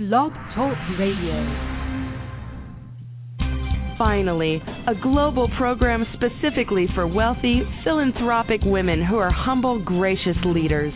[0.00, 1.44] Blog Talk Radio.
[3.98, 4.56] Finally,
[4.88, 10.94] a global program specifically for wealthy, philanthropic women who are humble, gracious leaders.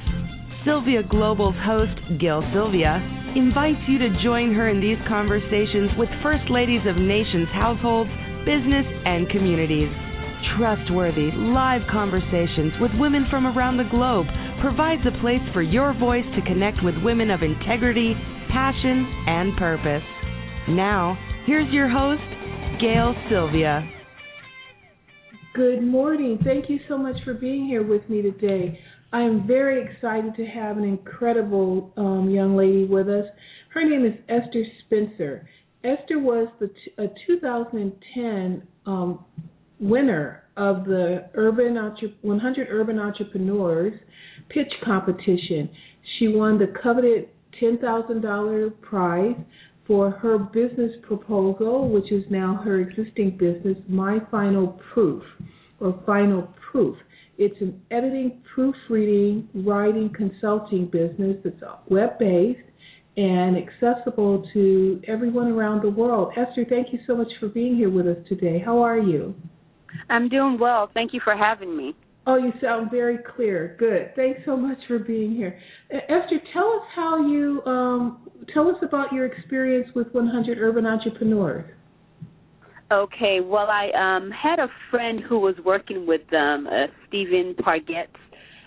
[0.64, 2.96] Sylvia Global's host, Gail Sylvia,
[3.36, 8.08] invites you to join her in these conversations with First Ladies of nations' households,
[8.48, 9.92] business, and communities.
[10.56, 14.24] Trustworthy, live conversations with women from around the globe
[14.64, 18.14] provides a place for your voice to connect with women of integrity,
[18.50, 20.02] passion, and purpose.
[20.70, 22.22] Now, here's your host,
[22.80, 23.86] Gail Sylvia.
[25.54, 26.38] Good morning.
[26.42, 28.80] Thank you so much for being here with me today.
[29.12, 33.26] I am very excited to have an incredible um, young lady with us.
[33.74, 35.46] Her name is Esther Spencer.
[35.84, 39.26] Esther was the t- a 2010 um,
[39.84, 41.76] winner of the Urban
[42.22, 43.92] 100 Urban Entrepreneurs
[44.48, 45.68] Pitch Competition.
[46.18, 47.28] She won the coveted
[47.62, 49.36] $10,000 prize
[49.86, 55.22] for her business proposal, which is now her existing business, My Final Proof,
[55.80, 56.96] or Final Proof.
[57.36, 62.60] It's an editing, proofreading, writing, consulting business that's web based
[63.16, 66.32] and accessible to everyone around the world.
[66.36, 68.62] Esther, thank you so much for being here with us today.
[68.64, 69.34] How are you?
[70.08, 70.90] I'm doing well.
[70.92, 71.94] Thank you for having me.
[72.26, 73.76] Oh, you sound very clear.
[73.78, 74.14] Good.
[74.16, 75.58] Thanks so much for being here.
[75.90, 81.70] Esther, tell us how you um, tell us about your experience with 100 Urban Entrepreneurs.
[82.90, 83.40] Okay.
[83.42, 88.16] Well, I um, had a friend who was working with them, uh, Stephen Pargetts,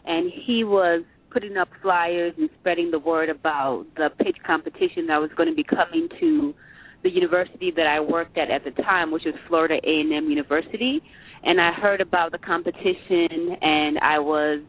[0.05, 5.17] and he was putting up flyers and spreading the word about the pitch competition that
[5.17, 6.53] was going to be coming to
[7.07, 11.01] the university that I worked at at the time, which was Florida A&M University,
[11.43, 14.61] and I heard about the competition, and I was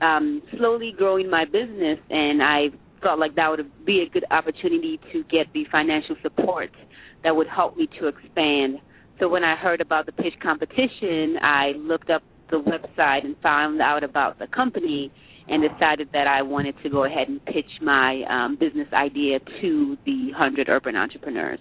[0.00, 2.68] um, slowly growing my business, and I
[3.02, 6.70] felt like that would be a good opportunity to get the financial support
[7.24, 8.78] that would help me to expand.
[9.20, 13.82] So when I heard about the pitch competition, I looked up the website and found
[13.82, 15.12] out about the company
[15.48, 19.96] and decided that I wanted to go ahead and pitch my um, business idea to
[20.04, 21.60] the 100 urban entrepreneurs.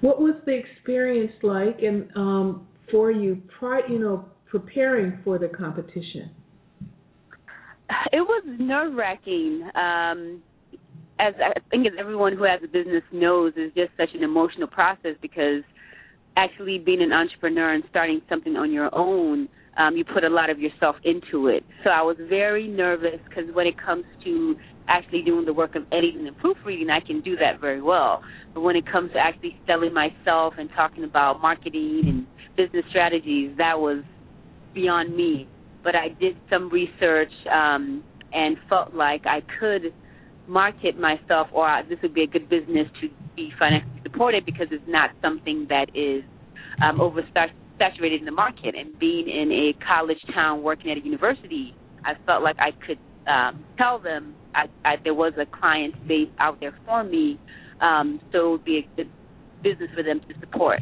[0.00, 5.48] What was the experience like and um, for you, prior, you know, preparing for the
[5.48, 6.30] competition?
[8.12, 9.62] It was nerve wracking.
[9.74, 10.42] Um,
[11.18, 14.66] as I think as everyone who has a business knows, is just such an emotional
[14.66, 15.62] process because
[16.36, 20.50] actually being an entrepreneur and starting something on your own um, you put a lot
[20.50, 21.64] of yourself into it.
[21.84, 24.56] So I was very nervous because when it comes to
[24.88, 28.22] actually doing the work of editing and proofreading, I can do that very well.
[28.52, 32.26] But when it comes to actually selling myself and talking about marketing and
[32.56, 34.04] business strategies, that was
[34.74, 35.48] beyond me.
[35.82, 39.94] But I did some research um, and felt like I could
[40.46, 44.84] market myself, or this would be a good business to be financially supported because it's
[44.86, 46.22] not something that is
[46.82, 48.74] um, oversaturated saturated in the market.
[48.74, 52.98] And being in a college town working at a university, I felt like I could
[53.28, 57.40] um, tell them I, I, there was a client base out there for me,
[57.80, 59.10] um, so it would be a good
[59.62, 60.80] business for them to support.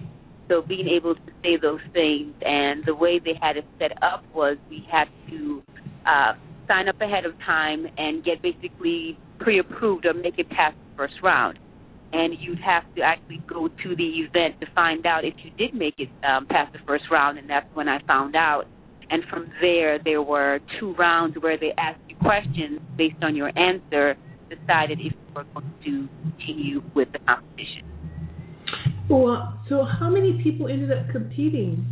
[0.48, 4.24] So being able to say those things, and the way they had it set up
[4.34, 5.62] was we had to
[6.06, 6.32] uh,
[6.66, 11.14] sign up ahead of time and get basically pre-approved or make it past the first
[11.22, 11.58] round
[12.12, 15.74] and you'd have to actually go to the event to find out if you did
[15.74, 18.64] make it um, past the first round, and that's when I found out.
[19.10, 23.50] And from there, there were two rounds where they asked you questions based on your
[23.58, 24.16] answer,
[24.48, 27.86] decided if you were going to continue with the competition.
[29.08, 31.84] Well, so how many people ended up competing?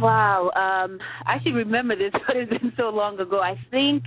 [0.00, 3.40] Wow, um, I should remember this, but it's been so long ago.
[3.40, 4.04] I think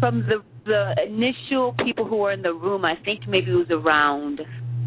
[0.00, 3.70] from the the initial people who were in the room, I think maybe it was
[3.70, 4.40] around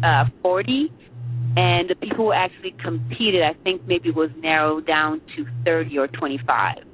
[0.04, 0.92] uh, 40,
[1.56, 6.06] and the people who actually competed, I think maybe was narrowed down to 30 or
[6.06, 6.84] 25.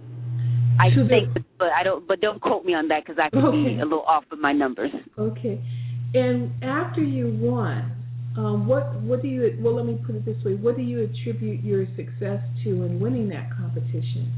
[0.78, 2.06] I so think, but, but I don't.
[2.06, 3.74] But don't quote me on that because I could okay.
[3.74, 4.90] be a little off with my numbers.
[5.18, 5.62] Okay.
[6.14, 7.92] And after you won,
[8.36, 9.56] um, what what do you?
[9.60, 13.00] Well, let me put it this way: What do you attribute your success to in
[13.00, 14.30] winning that competition?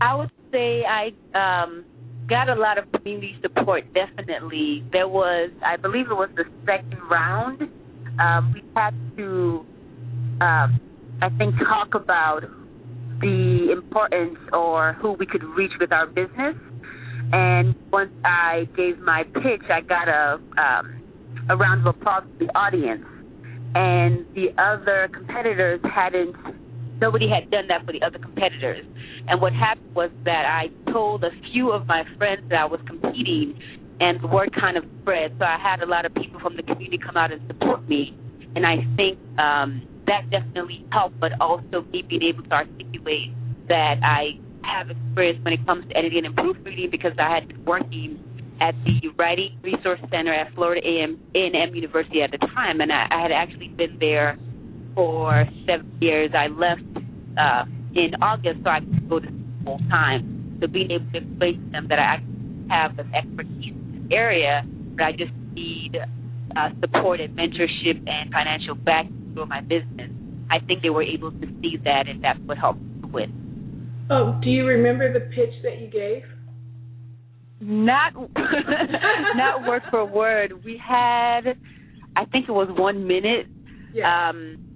[0.00, 1.84] I would say I um,
[2.28, 3.84] got a lot of community support.
[3.94, 7.62] Definitely, there was, I believe it was the second round.
[8.20, 9.64] Um, we had to,
[10.40, 10.80] um,
[11.22, 12.42] I think, talk about
[13.20, 16.54] the importance or who we could reach with our business.
[17.32, 20.98] And once I gave my pitch, I got a um,
[21.50, 23.04] a round of applause from the audience,
[23.74, 26.34] and the other competitors hadn't
[27.00, 28.84] nobody had done that for the other competitors.
[29.28, 32.80] And what happened was that I told a few of my friends that I was
[32.86, 33.58] competing,
[34.00, 35.34] and the word kind of spread.
[35.38, 38.16] So I had a lot of people from the community come out and support me,
[38.54, 41.18] and I think um, that definitely helped.
[41.20, 43.34] But also me being able to articulate
[43.68, 47.64] that I have experience when it comes to editing and proofreading because I had been
[47.64, 48.24] working
[48.60, 53.22] at the Writing Resource Center at Florida A&M, University at the time, and I, I
[53.22, 54.36] had actually been there
[54.98, 56.32] for seven years.
[56.34, 56.82] I left
[57.38, 57.64] uh,
[57.94, 59.28] in August so I could go to
[59.64, 60.58] full time.
[60.60, 64.12] So being able to explain to them that I actually have the expertise in this
[64.12, 64.62] area,
[64.96, 70.10] but I just need uh, support and mentorship and financial backing for my business.
[70.50, 72.80] I think they were able to see that, and that's what helped
[73.12, 73.30] with.
[74.10, 76.24] Oh, do you remember the pitch that you gave?
[77.60, 78.14] Not,
[79.36, 80.64] not word for word.
[80.64, 81.42] We had,
[82.16, 83.46] I think it was one minute.
[83.94, 84.30] Yeah.
[84.30, 84.67] Um,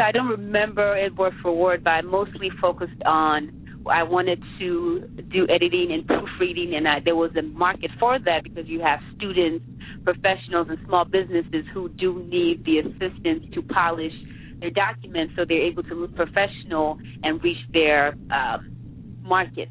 [0.00, 3.52] so I don't remember it word for word, but I mostly focused on
[3.90, 5.00] I wanted to
[5.30, 9.00] do editing and proofreading, and I, there was a market for that because you have
[9.16, 9.64] students,
[10.04, 14.12] professionals, and small businesses who do need the assistance to polish
[14.60, 19.68] their documents so they're able to look professional and reach their um, market.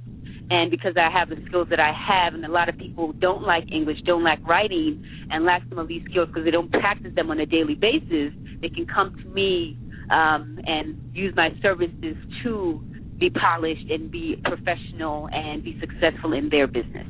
[0.52, 3.44] And because I have the skills that I have, and a lot of people don't
[3.44, 7.14] like English, don't like writing, and lack some of these skills because they don't practice
[7.16, 9.78] them on a daily basis, they can come to me
[10.10, 12.82] um, and use my services to
[13.20, 17.08] be polished and be professional and be successful in their business.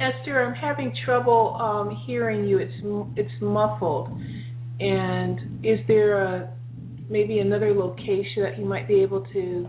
[0.00, 2.58] Esther, I'm having trouble um, hearing you.
[2.58, 2.72] It's
[3.16, 4.08] it's muffled.
[4.80, 6.52] And is there a
[7.08, 9.68] maybe another location that you might be able to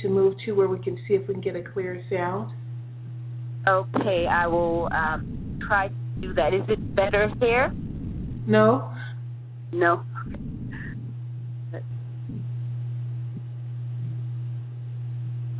[0.00, 2.52] to move to where we can see if we can get a clear sound?
[3.68, 6.54] Okay, I will um, try to do that.
[6.54, 7.70] Is it better here?
[8.46, 8.92] No.
[9.72, 10.02] No.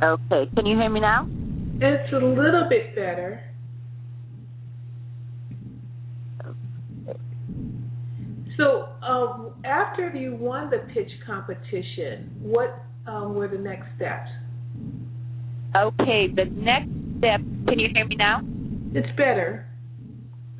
[0.03, 1.29] Okay, can you hear me now?
[1.79, 3.41] It's a little bit better.
[8.57, 14.29] So, um, after you won the pitch competition, what um, were the next steps?
[15.75, 16.89] Okay, the next
[17.19, 17.39] step.
[17.67, 18.41] Can you hear me now?
[18.93, 19.65] It's better.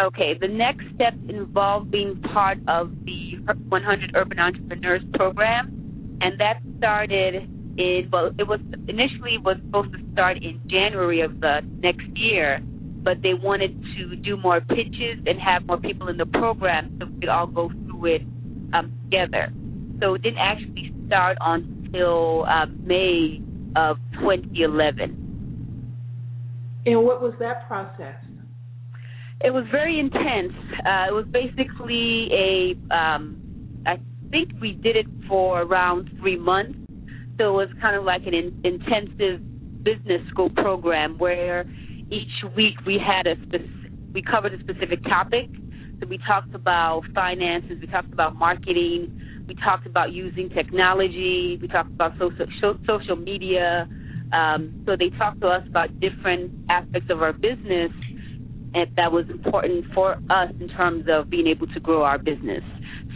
[0.01, 3.33] Okay, the next step involved being part of the
[3.67, 9.99] 100 Urban Entrepreneurs program, and that started in well, it was initially was supposed to
[10.13, 12.59] start in January of the next year,
[13.03, 17.05] but they wanted to do more pitches and have more people in the program so
[17.07, 18.21] we could all go through it
[18.73, 19.51] um, together.
[20.01, 23.41] So it didn't actually start until uh, May
[23.75, 25.19] of 2011.
[26.85, 28.15] And what was that process?
[29.41, 30.53] It was very intense.
[30.85, 33.37] Uh, it was basically a, um,
[33.85, 33.99] I
[34.31, 36.77] think we did it for around three months.
[37.37, 39.41] So it was kind of like an in, intensive
[39.83, 41.65] business school program where
[42.09, 43.61] each week we had a spec-
[44.13, 45.49] we covered a specific topic.
[45.99, 51.67] So we talked about finances, we talked about marketing, we talked about using technology, we
[51.67, 53.87] talked about social social media.
[54.31, 57.91] Um, so they talked to us about different aspects of our business
[58.73, 62.63] that was important for us in terms of being able to grow our business.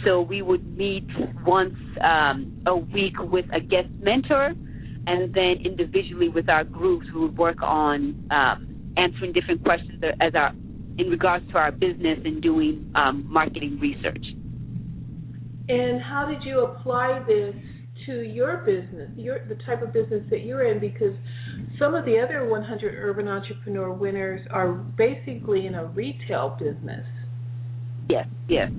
[0.05, 1.07] So we would meet
[1.45, 4.53] once um, a week with a guest mentor,
[5.07, 10.33] and then individually with our groups, we would work on um, answering different questions as
[10.35, 10.51] our
[10.97, 14.25] in regards to our business and doing um, marketing research.
[15.69, 17.53] And how did you apply this
[18.07, 20.79] to your business, your the type of business that you're in?
[20.79, 21.13] Because
[21.79, 27.05] some of the other 100 Urban Entrepreneur winners are basically in a retail business.
[28.09, 28.69] Yes, yes.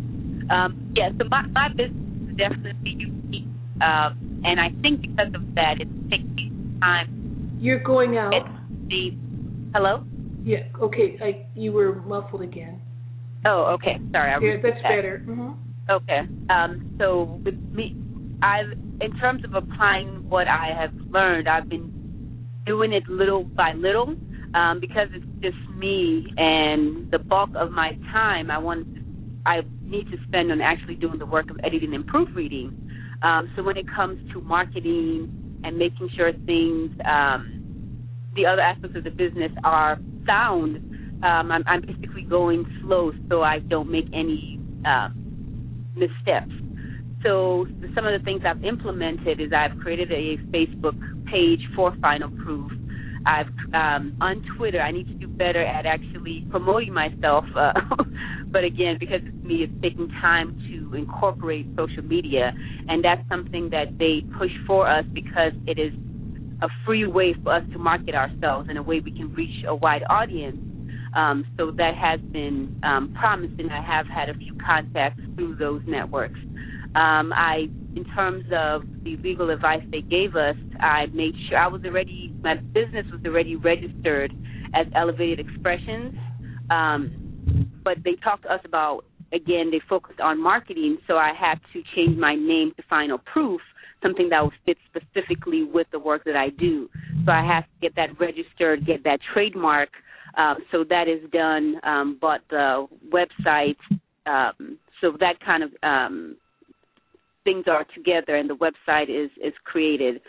[0.51, 3.45] Um, yeah, so my, my business is definitely unique.
[3.81, 7.59] Um, and I think because of that, it's taking me time.
[7.61, 8.33] You're going out.
[8.89, 9.11] The,
[9.75, 10.03] hello?
[10.43, 11.19] Yeah, okay.
[11.23, 12.81] I, you were muffled again.
[13.45, 13.99] Oh, okay.
[14.13, 14.33] Sorry.
[14.33, 14.89] I yeah, that's that.
[14.89, 15.23] better.
[15.27, 15.51] Mm-hmm.
[15.91, 16.21] Okay.
[16.51, 17.97] Um, so with me,
[18.43, 21.98] I've, in terms of applying what I have learned, I've been
[22.69, 24.15] doing it little by little
[24.55, 28.87] um, because it's just me and the bulk of my time I want
[29.47, 32.91] I need to spend on actually doing the work of editing and proofreading.
[33.23, 38.97] Um, so when it comes to marketing and making sure things, um, the other aspects
[38.97, 40.77] of the business are sound,
[41.25, 45.09] um, I'm, I'm basically going slow so I don't make any uh,
[45.97, 46.53] missteps.
[47.25, 50.97] So some of the things I've implemented is I've created a Facebook
[51.31, 52.71] page for Final Proof.
[53.27, 54.81] I've um, on Twitter.
[54.81, 57.45] I need to do better at actually promoting myself.
[57.57, 57.73] Uh,
[58.47, 62.53] but again, because it's me, it's taking time to incorporate social media,
[62.89, 65.93] and that's something that they push for us because it is
[66.63, 69.75] a free way for us to market ourselves in a way we can reach a
[69.75, 70.59] wide audience.
[71.15, 73.71] Um, so that has been um, promising.
[73.71, 76.39] I have had a few contacts through those networks.
[76.95, 81.67] Um, I, in terms of the legal advice they gave us, I made sure I
[81.67, 84.33] was already my business was already registered
[84.75, 86.15] as Elevated Expressions,
[86.71, 91.61] um, but they talked to us about again they focused on marketing, so I had
[91.73, 93.61] to change my name to Final Proof,
[94.03, 96.89] something that would fit specifically with the work that I do.
[97.25, 99.91] So I have to get that registered, get that trademark.
[100.37, 103.77] Um, so that is done, um, but the website,
[104.27, 106.37] um, so that kind of um,
[107.49, 110.21] things are together and the website is is created.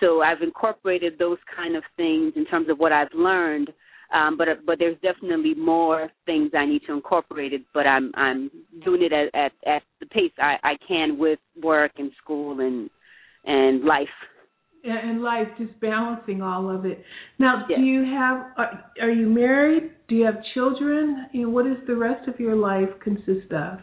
[0.00, 3.70] So I've incorporated those kind of things in terms of what I've learned.
[4.14, 7.62] Um, but but there's definitely more things I need to incorporate it.
[7.74, 8.50] But I'm I'm
[8.84, 12.88] doing it at at, at the pace I, I can with work and school and
[13.44, 14.08] and life.
[14.84, 17.02] And life, just balancing all of it.
[17.38, 17.78] Now, yes.
[17.78, 18.46] do you have?
[18.56, 19.90] Are, are you married?
[20.08, 21.26] Do you have children?
[21.32, 23.80] You know, what does the rest of your life consist of?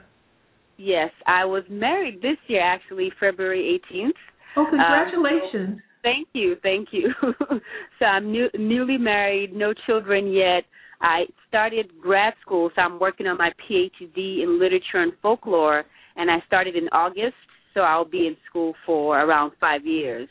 [0.77, 4.09] Yes, I was married this year, actually, February 18th.
[4.57, 5.77] Oh, congratulations!
[5.77, 7.09] Um, thank you, thank you.
[7.99, 10.63] so I'm new, newly married, no children yet.
[11.01, 15.83] I started grad school, so I'm working on my PhD in literature and folklore,
[16.15, 17.35] and I started in August.
[17.73, 20.29] So I'll be in school for around five years.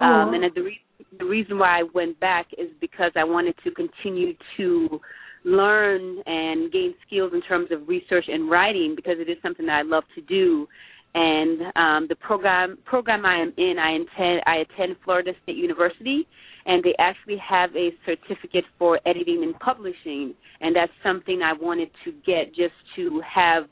[0.00, 0.80] Um, and the, re-
[1.18, 5.00] the reason why I went back is because I wanted to continue to
[5.44, 9.78] learn and gain skills in terms of research and writing because it is something that
[9.78, 10.66] I love to do.
[11.14, 16.26] And um, the program program I am in, I intend I attend Florida State University,
[16.66, 21.90] and they actually have a certificate for editing and publishing, and that's something I wanted
[22.04, 23.64] to get just to have,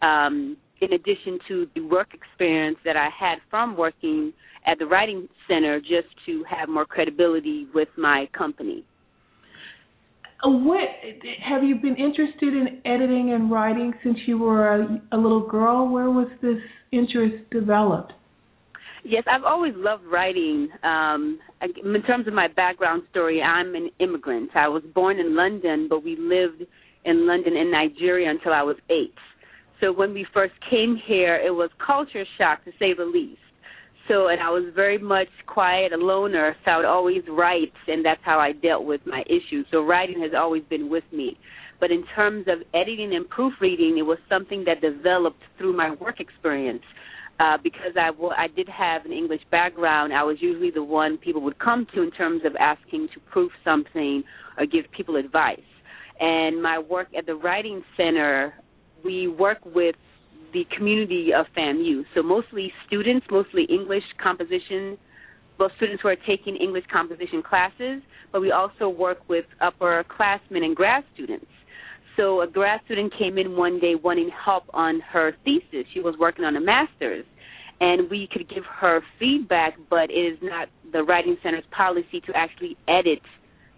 [0.00, 4.32] um, in addition to the work experience that I had from working
[4.66, 8.82] at the Writing Center, just to have more credibility with my company.
[10.44, 10.80] Uh, what
[11.42, 15.88] have you been interested in editing and writing since you were a, a little girl?
[15.88, 16.58] Where was this
[16.92, 18.12] interest developed?
[19.04, 20.68] Yes, I've always loved writing.
[20.84, 24.50] Um, in terms of my background story, I'm an immigrant.
[24.54, 26.62] I was born in London, but we lived
[27.04, 29.14] in London and Nigeria until I was eight.
[29.80, 33.40] So when we first came here, it was culture shock to say the least.
[34.08, 38.02] So, and I was very much quiet, a loner, so I would always write, and
[38.02, 39.66] that's how I dealt with my issues.
[39.70, 41.38] So writing has always been with me.
[41.78, 46.20] But in terms of editing and proofreading, it was something that developed through my work
[46.20, 46.82] experience.
[47.38, 51.18] Uh, because I, w- I did have an English background, I was usually the one
[51.18, 54.24] people would come to in terms of asking to proof something
[54.58, 55.60] or give people advice.
[56.18, 58.54] And my work at the Writing Center,
[59.04, 59.94] we work with
[60.52, 62.04] the community of FAMU.
[62.14, 64.98] So mostly students, mostly English composition,
[65.58, 68.02] well, students who are taking English composition classes,
[68.32, 71.46] but we also work with upperclassmen and grad students.
[72.16, 75.86] So a grad student came in one day wanting help on her thesis.
[75.94, 77.24] She was working on a master's,
[77.80, 82.32] and we could give her feedback, but it is not the Writing Center's policy to
[82.34, 83.20] actually edit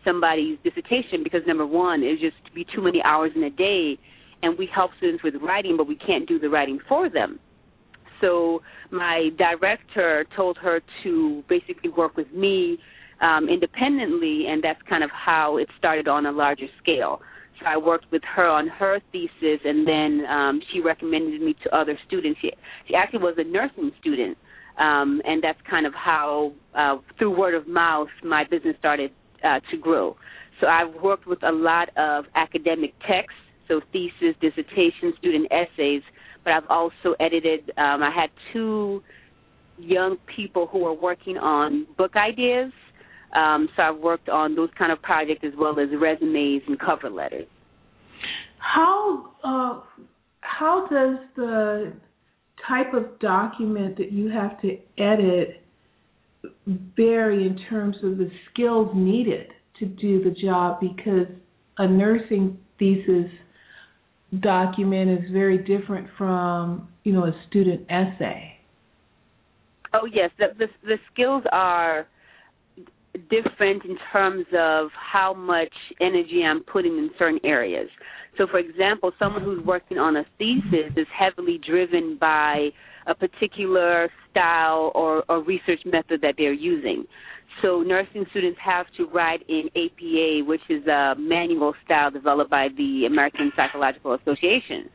[0.04, 3.98] somebody's dissertation because number one, it would just be too many hours in a day
[4.42, 7.38] and we help students with writing, but we can't do the writing for them.
[8.20, 12.78] So my director told her to basically work with me
[13.20, 17.20] um, independently, and that's kind of how it started on a larger scale.
[17.60, 21.76] So I worked with her on her thesis, and then um, she recommended me to
[21.76, 22.40] other students.
[22.40, 22.50] She,
[22.88, 24.38] she actually was a nursing student,
[24.78, 29.10] um, and that's kind of how, uh, through word of mouth, my business started
[29.44, 30.16] uh, to grow.
[30.60, 33.40] So I've worked with a lot of academic texts
[33.70, 36.02] so thesis, dissertation, student essays.
[36.44, 37.70] But I've also edited.
[37.76, 39.02] Um, I had two
[39.78, 42.72] young people who are working on book ideas.
[43.34, 47.08] Um, so I've worked on those kind of projects as well as resumes and cover
[47.08, 47.46] letters.
[48.58, 49.80] How uh,
[50.40, 51.92] how does the
[52.68, 55.62] type of document that you have to edit
[56.96, 59.48] vary in terms of the skills needed
[59.78, 60.80] to do the job?
[60.80, 61.26] Because
[61.78, 63.30] a nursing thesis
[64.38, 68.56] document is very different from you know a student essay.
[69.92, 72.06] Oh yes, the the, the skills are
[73.28, 77.88] different in terms of how much energy I'm putting in certain areas.
[78.38, 82.70] So, for example, someone who's working on a thesis is heavily driven by
[83.06, 87.04] a particular style or, or research method that they're using.
[87.62, 92.68] So nursing students have to write in APA, which is a manual style developed by
[92.76, 94.88] the American Psychological Association.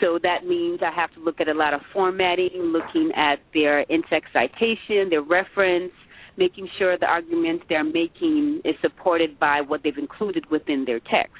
[0.00, 3.80] So that means I have to look at a lot of formatting, looking at their
[3.80, 5.92] in-text citation, their reference,
[6.36, 11.34] making sure the arguments they're making is supported by what they've included within their text.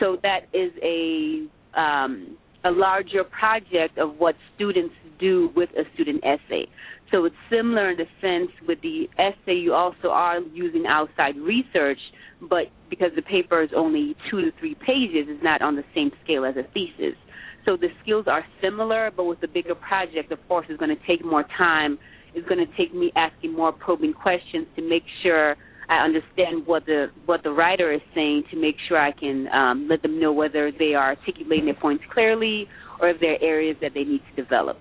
[0.00, 1.46] So that is a
[1.78, 6.66] um, a larger project of what students do with a student essay.
[7.10, 11.98] So it's similar in the sense with the essay, you also are using outside research,
[12.42, 16.10] but because the paper is only two to three pages, it's not on the same
[16.24, 17.16] scale as a thesis.
[17.64, 21.06] So the skills are similar, but with the bigger project, of course, it's going to
[21.06, 21.98] take more time.
[22.34, 25.56] It's going to take me asking more probing questions to make sure
[25.88, 29.88] I understand what the what the writer is saying to make sure I can um,
[29.88, 32.66] let them know whether they are articulating their points clearly
[33.00, 34.76] or if there are areas that they need to develop.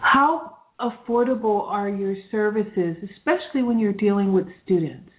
[0.00, 5.10] How affordable are your services, especially when you're dealing with students?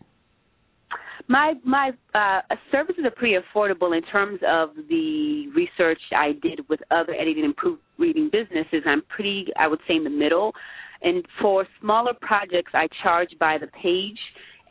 [1.27, 6.79] My my uh, services are pretty affordable in terms of the research I did with
[6.91, 8.83] other editing and proofreading businesses.
[8.85, 10.53] I'm pretty, I would say, in the middle.
[11.01, 14.17] And for smaller projects, I charge by the page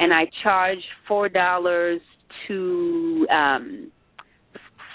[0.00, 2.00] and I charge four dollars
[2.48, 3.92] to um,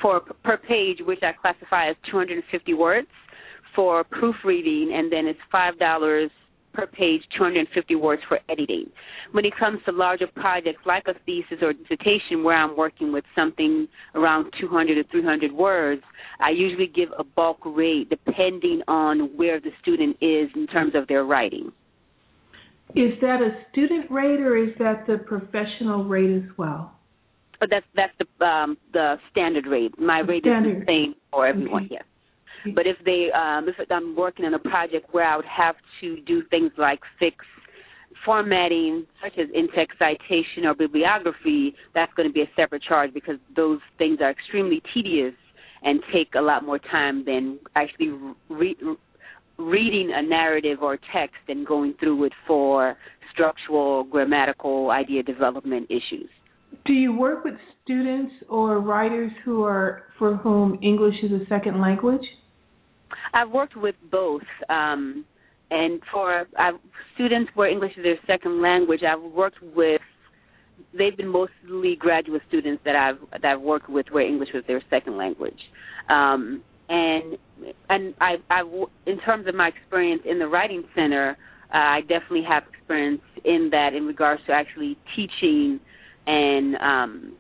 [0.02, 3.08] for per page, which I classify as 250 words
[3.76, 6.32] for proofreading, and then it's five dollars
[6.80, 8.86] per page, 250 words for editing.
[9.32, 13.26] When it comes to larger projects like a thesis or dissertation, where I'm working with
[13.36, 16.02] something around 200 to 300 words,
[16.40, 21.08] I usually give a bulk rate depending on where the student is in terms of
[21.08, 21.72] their writing.
[22.96, 26.96] Is that a student rate or is that the professional rate as well?
[27.60, 30.00] But that's that's the um, the standard rate.
[30.00, 30.78] My rate standard.
[30.78, 31.86] is the same for everyone.
[31.86, 31.96] Okay.
[31.96, 32.04] Yes.
[32.76, 36.22] But if they um, if I'm working on a project where I would have to
[36.22, 37.36] do things like fix
[38.26, 43.36] formatting, such as in-text citation or bibliography, that's going to be a separate charge because
[43.56, 45.34] those things are extremely tedious
[45.84, 48.12] and take a lot more time than actually
[48.50, 48.76] re-
[49.58, 52.98] reading a narrative or text and going through it for
[53.32, 56.30] structural, grammatical, idea development issues.
[56.86, 61.82] Do you work with students or writers who are for whom English is a second
[61.82, 62.22] language?
[63.34, 64.44] I've worked with both.
[64.70, 65.26] Um,
[65.72, 66.76] and for I've,
[67.14, 70.02] students where English is their second language, I've worked with.
[70.98, 74.82] They've been mostly graduate students that I've that I've worked with where English was their
[74.90, 75.60] second language.
[76.10, 77.38] Um, and
[77.90, 78.62] and I, I
[79.06, 81.38] in terms of my experience in the writing center,
[81.74, 85.80] uh, I definitely have experience in that in regards to actually teaching
[86.26, 87.36] and um,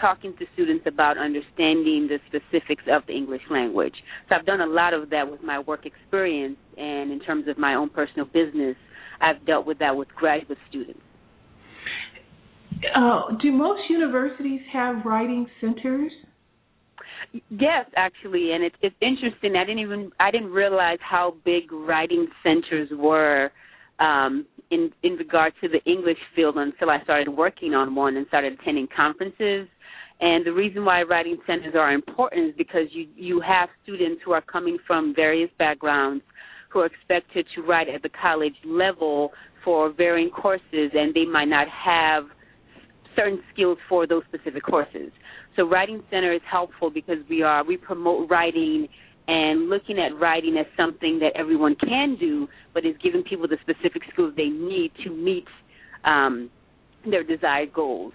[0.00, 3.94] talking to students about understanding the specifics of the English language.
[4.28, 7.58] So I've done a lot of that with my work experience, and in terms of
[7.58, 8.76] my own personal business,
[9.20, 11.00] I've dealt with that with graduate students.
[12.94, 16.12] Uh, do most universities have writing centers?
[17.50, 19.56] Yes, actually, and it's it's interesting.
[19.56, 23.50] I didn't even I didn't realize how big writing centers were
[23.98, 28.26] um, in in regard to the English field until I started working on one and
[28.28, 29.68] started attending conferences.
[30.20, 34.32] And the reason why writing centers are important is because you you have students who
[34.32, 36.24] are coming from various backgrounds
[36.70, 39.30] who are expected to write at the college level
[39.64, 42.24] for varying courses, and they might not have
[43.16, 45.10] certain skills for those specific courses.
[45.56, 48.88] So Writing Center is helpful because we are we promote writing
[49.28, 53.58] and looking at writing as something that everyone can do, but is giving people the
[53.60, 55.44] specific skills they need to meet
[56.04, 56.50] um,
[57.08, 58.14] their desired goals.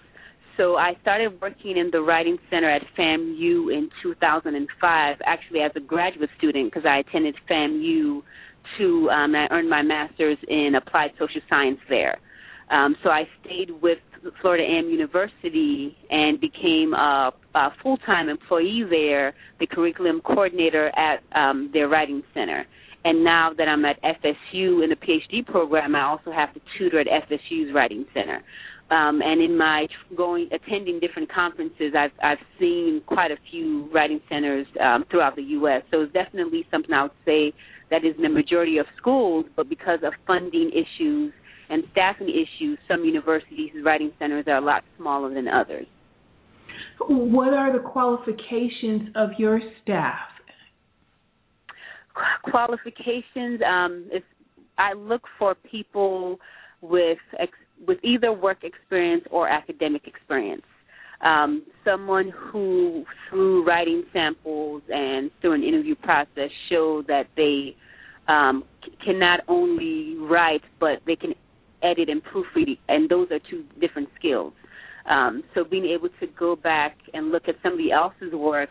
[0.56, 5.80] So I started working in the Writing Center at FAMU in 2005, actually as a
[5.80, 8.22] graduate student because I attended FAMU
[8.78, 12.18] to um, I earned my master's in applied social science there.
[12.70, 13.98] Um, so I stayed with
[14.40, 21.70] Florida A&M University and became a, a full-time employee there, the curriculum coordinator at um,
[21.72, 22.64] their writing center.
[23.04, 27.00] And now that I'm at FSU in the PhD program, I also have to tutor
[27.00, 28.42] at FSU's writing center.
[28.90, 34.20] Um, and in my going attending different conferences, I've I've seen quite a few writing
[34.28, 35.82] centers um, throughout the U.S.
[35.90, 37.52] So it's definitely something I would say
[37.90, 41.32] that is in the majority of schools, but because of funding issues
[41.70, 45.86] and staffing issues, some universities' writing centers are a lot smaller than others.
[47.00, 50.18] What are the qualifications of your staff?
[52.44, 54.10] Qualifications um,
[54.78, 56.38] I look for people
[56.80, 57.52] with ex,
[57.86, 60.62] with either work experience or academic experience.
[61.20, 67.76] Um, someone who, through writing samples and through an interview process, show that they
[68.28, 68.64] um,
[69.04, 71.34] can not only write but they can
[71.82, 74.52] edit and proofread, and those are two different skills.
[75.08, 78.70] Um, so being able to go back and look at somebody else's work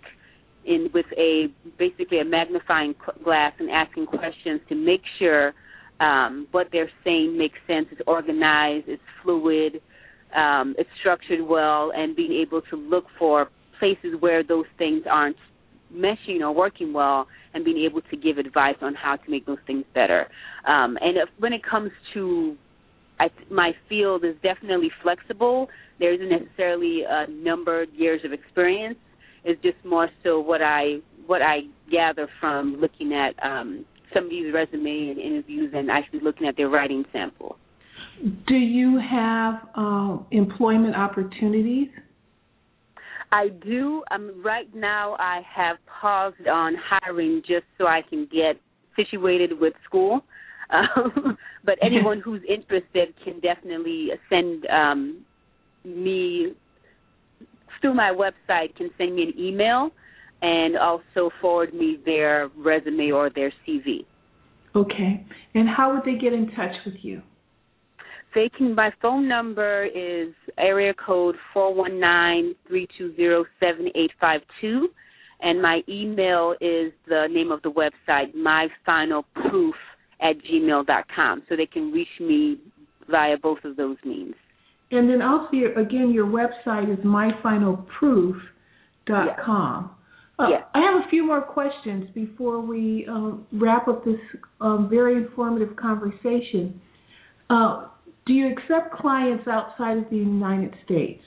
[0.66, 5.54] in with a basically a magnifying glass and asking questions to make sure
[6.04, 9.82] um, what they're saying makes sense, it's organized, it's fluid,
[10.36, 15.38] um, it's structured well, and being able to look for places where those things aren't
[15.94, 19.60] meshing or working well and being able to give advice on how to make those
[19.68, 20.28] things better.
[20.68, 22.58] Um, and if, when it comes to
[23.20, 25.70] I, my field is definitely flexible.
[26.00, 28.98] There isn't necessarily a numbered years of experience.
[29.44, 31.62] It's just more so what I what I
[31.92, 37.04] gather from looking at um, somebody's resume and interviews and actually looking at their writing
[37.12, 37.58] sample.
[38.48, 41.90] Do you have uh, employment opportunities?
[43.32, 44.04] I do.
[44.12, 48.60] Um, right now, I have paused on hiring just so I can get
[48.96, 50.22] situated with school.
[50.70, 55.24] Um, but anyone who's interested can definitely send um,
[55.86, 56.54] me
[57.84, 59.92] through my website can send me an email
[60.44, 64.06] and also forward me their resume or their CV.
[64.76, 65.26] Okay.
[65.56, 67.22] And how would they get in touch with you?
[68.36, 68.76] They can.
[68.76, 74.42] My phone number is area code four one nine three two zero seven eight five
[74.60, 74.90] two,
[75.42, 79.76] and my email is the name of the website, my final proof
[80.20, 81.44] at gmail dot com.
[81.48, 82.58] So they can reach me
[83.10, 84.34] via both of those means.
[84.90, 88.50] And then also, again, your website is myfinalproof.com.
[89.08, 90.00] Yes.
[90.40, 90.64] Uh, yes.
[90.74, 94.20] I have a few more questions before we um, wrap up this
[94.60, 96.82] um, very informative conversation.
[97.50, 97.88] Uh,
[98.26, 101.22] do you accept clients outside of the United States?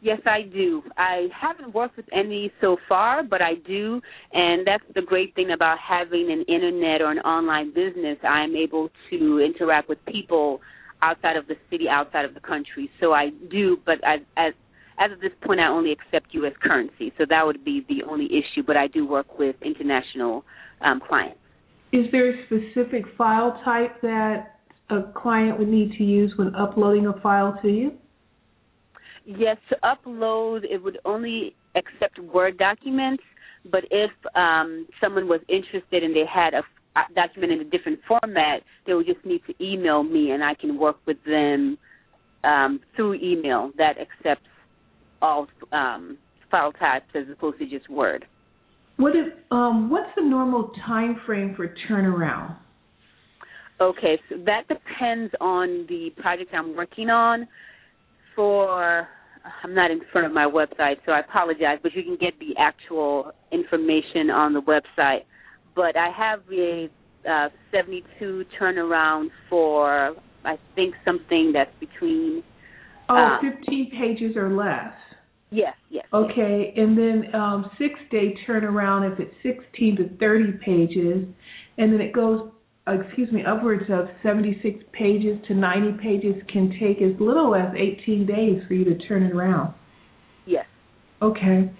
[0.00, 0.82] Yes, I do.
[0.96, 4.00] I haven't worked with any so far, but I do,
[4.32, 8.18] and that's the great thing about having an internet or an online business.
[8.28, 10.60] I'm able to interact with people
[11.02, 12.90] outside of the city, outside of the country.
[12.98, 14.54] So I do, but as as
[14.98, 16.52] as of this point, I only accept U.S.
[16.62, 18.62] currency, so that would be the only issue.
[18.66, 20.44] But I do work with international
[20.80, 21.38] um, clients.
[21.92, 24.58] Is there a specific file type that
[24.90, 27.92] a client would need to use when uploading a file to you?
[29.24, 33.22] Yes, to upload, it would only accept Word documents.
[33.70, 36.62] But if um, someone was interested and they had a
[37.14, 40.78] document in a different format, they would just need to email me, and I can
[40.78, 41.78] work with them
[42.44, 44.48] um, through email that accepts
[45.22, 46.18] all um,
[46.50, 48.26] file types as opposed to just Word.
[48.98, 52.56] What is um, what's the normal time frame for turnaround?
[53.80, 57.48] Okay, so that depends on the project I'm working on.
[58.36, 59.08] For
[59.64, 62.54] I'm not in front of my website, so I apologize, but you can get the
[62.58, 65.22] actual information on the website
[65.74, 66.88] but I have a
[67.28, 72.42] uh, 72 turnaround for I think something that's between
[73.08, 74.92] oh um, 15 pages or less.
[75.52, 76.06] Yes, yes.
[76.12, 81.26] Okay, and then um, six day turnaround if it's 16 to 30 pages,
[81.78, 82.50] and then it goes,
[82.88, 87.68] uh, excuse me, upwards of 76 pages to 90 pages can take as little as
[87.76, 89.74] 18 days for you to turn it around.
[90.46, 90.64] Yes.
[91.20, 91.70] Okay.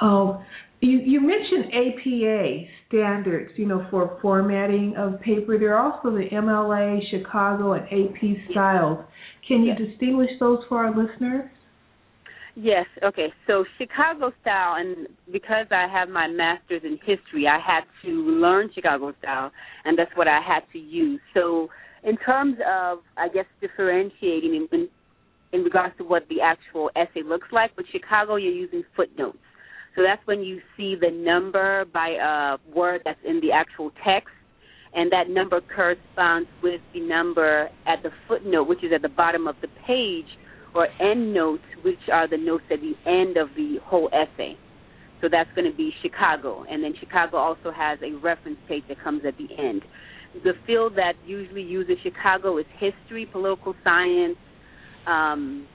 [0.00, 0.42] Oh,
[0.80, 5.58] you, you mentioned APA standards, you know, for formatting of paper.
[5.58, 9.04] There are also the MLA, Chicago, and AP styles.
[9.46, 9.90] Can you yes.
[9.90, 11.50] distinguish those for our listeners?
[12.60, 12.86] Yes.
[13.04, 13.28] Okay.
[13.46, 18.68] So Chicago style, and because I have my master's in history, I had to learn
[18.74, 19.52] Chicago style,
[19.84, 21.20] and that's what I had to use.
[21.34, 21.68] So,
[22.02, 24.88] in terms of, I guess, differentiating in, in,
[25.52, 29.38] in regards to what the actual essay looks like, with Chicago, you're using footnotes.
[29.94, 34.34] So that's when you see the number by a word that's in the actual text,
[34.94, 39.46] and that number corresponds with the number at the footnote, which is at the bottom
[39.46, 40.26] of the page,
[40.74, 44.56] or end notes, which are the notes at the end of the whole essay.
[45.20, 49.02] So that's going to be Chicago, and then Chicago also has a reference page that
[49.02, 49.82] comes at the end.
[50.44, 54.36] The field that usually uses Chicago is history, political science,
[55.06, 55.66] um,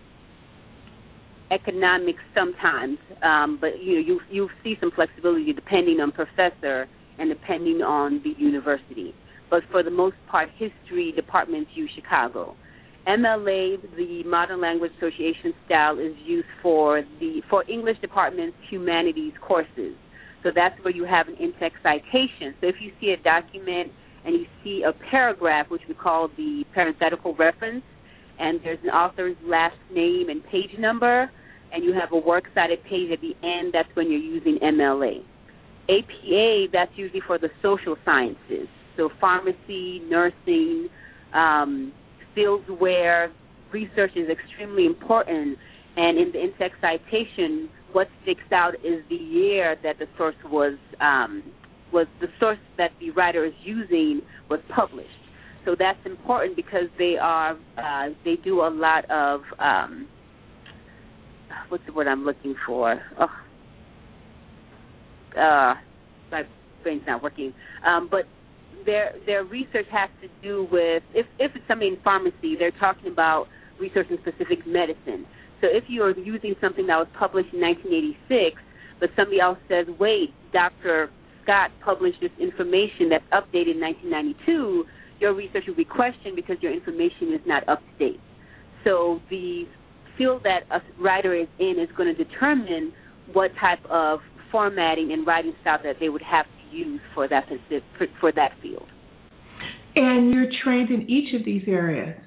[1.51, 6.87] economics sometimes, um, but you know you you see some flexibility depending on professor
[7.19, 9.13] and depending on the university.
[9.49, 12.55] But for the most part, history departments use Chicago.
[13.07, 19.95] MLA, the Modern Language Association style, is used for the for English departments humanities courses.
[20.43, 22.53] So that's where you have an in-text citation.
[22.59, 23.91] So if you see a document
[24.25, 27.83] and you see a paragraph, which we call the parenthetical reference,
[28.39, 31.29] and there's an author's last name and page number,
[31.71, 35.23] and you have a works cited page at the end, that's when you're using MLA.
[35.89, 40.87] APA, that's usually for the social sciences, so pharmacy, nursing,
[41.33, 41.91] um,
[42.35, 43.31] fields where
[43.71, 45.57] research is extremely important.
[45.95, 50.77] And in the in-text citation, what sticks out is the year that the source was
[50.99, 51.43] um,
[51.91, 55.09] was the source that the writer is using was published.
[55.63, 60.07] so that's important because they are uh, they do a lot of um,
[61.69, 62.99] what's the word I'm looking for?
[63.19, 63.27] Oh,
[65.39, 65.75] uh,
[66.31, 66.43] my
[66.81, 67.53] brain's not working.
[67.85, 68.25] Um, but
[68.85, 73.11] their their research has to do with if if it's something in pharmacy, they're talking
[73.11, 73.47] about
[73.79, 75.25] researching specific medicine.
[75.61, 78.61] So if you are using something that was published in 1986,
[78.99, 81.09] but somebody else says, "Wait, Doctor
[81.43, 84.85] Scott published this information that's updated in 1992,"
[85.19, 88.19] your research will be questioned because your information is not up to date.
[88.83, 89.67] So the
[90.17, 92.93] field that a writer is in is going to determine
[93.31, 94.19] what type of
[94.51, 97.45] formatting and writing style that they would have use for that
[98.19, 98.87] for that field.
[99.95, 102.19] And you're trained in each of these areas.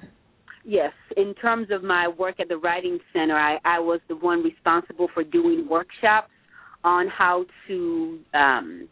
[0.63, 4.43] Yes, in terms of my work at the Writing Center, I, I was the one
[4.43, 6.29] responsible for doing workshops
[6.83, 8.89] on how to um,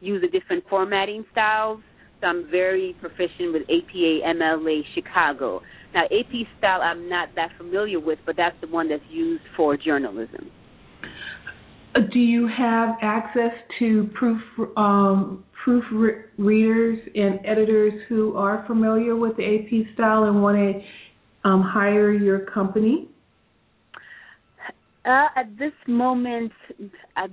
[0.00, 1.80] use the different formatting styles.
[2.20, 5.62] So I'm very proficient with APA, MLA, Chicago.
[5.94, 9.76] Now, AP style I'm not that familiar with, but that's the one that's used for
[9.76, 10.50] journalism.
[11.94, 14.40] Do you have access to proof
[14.76, 21.62] um, proofreaders and editors who are familiar with the AP style and want to um,
[21.62, 23.08] hire your company?
[25.04, 26.52] Uh, at this moment,
[27.16, 27.26] I,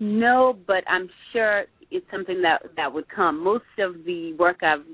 [0.00, 3.44] no, but I'm sure it's something that that would come.
[3.44, 4.84] Most of the work I've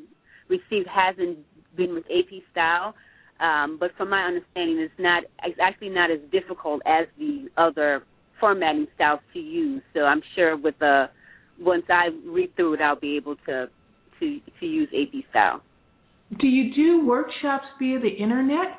[0.49, 1.39] received hasn't
[1.77, 2.95] been with AP style,
[3.39, 8.03] um, but from my understanding, it's not it's actually not as difficult as the other
[8.41, 9.83] formatting styles to use.
[9.95, 11.07] So I'm sure with the
[11.61, 13.69] once I read through it, I'll be able to
[14.19, 15.63] to to use AP style.
[16.39, 18.79] Do you do workshops via the internet?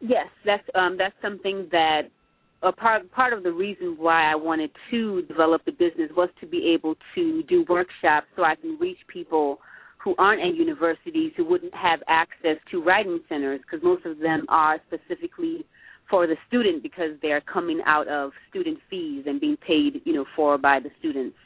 [0.00, 2.02] Yes, that's um, that's something that
[2.62, 6.46] a part part of the reason why I wanted to develop the business was to
[6.46, 9.58] be able to do workshops so I can reach people
[10.02, 14.46] who aren't at universities who wouldn't have access to writing centers because most of them
[14.48, 15.66] are specifically
[16.10, 20.24] for the student because they're coming out of student fees and being paid, you know,
[20.34, 21.36] for by the students.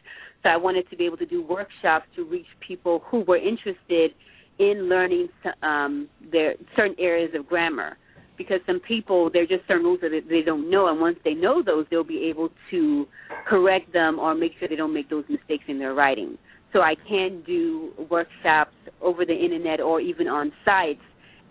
[0.43, 4.13] So I wanted to be able to do workshops to reach people who were interested
[4.59, 5.29] in learning
[5.63, 7.97] um, their certain areas of grammar.
[8.39, 11.35] Because some people, there are just certain rules that they don't know, and once they
[11.35, 13.07] know those, they'll be able to
[13.47, 16.39] correct them or make sure they don't make those mistakes in their writing.
[16.73, 21.03] So I can do workshops over the internet or even on sites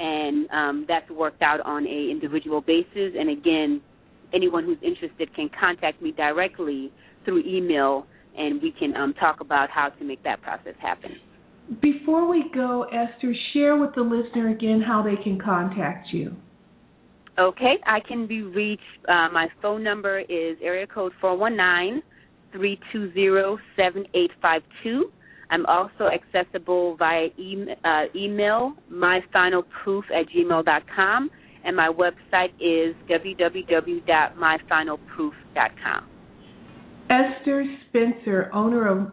[0.01, 3.13] and um, that's worked out on a individual basis.
[3.17, 3.81] And again,
[4.33, 6.91] anyone who's interested can contact me directly
[7.23, 11.11] through email, and we can um, talk about how to make that process happen.
[11.81, 16.35] Before we go, Esther, share with the listener again how they can contact you.
[17.39, 18.81] Okay, I can be reached.
[19.07, 22.01] Uh, my phone number is area code four one nine
[22.51, 25.11] three two zero seven eight five two.
[25.51, 31.29] I'm also accessible via e- uh, email, myfinalproof at gmail.com,
[31.65, 36.07] and my website is www.myfinalproof.com.
[37.09, 39.11] Esther Spencer, owner of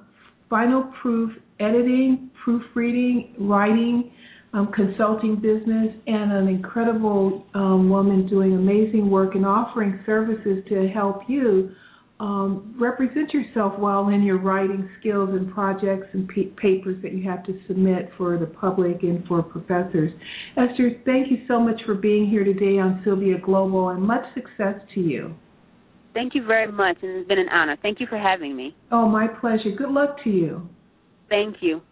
[0.48, 4.12] Final Proof Editing, Proofreading, Writing,
[4.54, 10.86] um, Consulting Business, and an incredible um, woman doing amazing work and offering services to
[10.94, 11.72] help you
[12.20, 17.28] um, represent yourself well in your writing skills and projects and p- papers that you
[17.28, 20.12] have to submit for the public and for professors.
[20.56, 24.74] Esther, thank you so much for being here today on Sylvia Global and much success
[24.94, 25.34] to you.
[26.12, 27.76] Thank you very much, and it's been an honor.
[27.80, 28.74] Thank you for having me.
[28.90, 29.70] Oh, my pleasure.
[29.76, 30.68] Good luck to you.
[31.28, 31.82] Thank you.